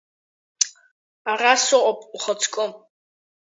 Ара 1.31 1.51
сыҟоуп, 1.63 1.99
ухаҵкы! 2.15 2.65